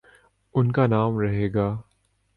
[0.53, 1.67] ان کانام رہے گا۔